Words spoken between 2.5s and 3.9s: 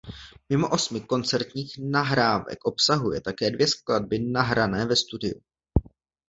obsahuje také dvě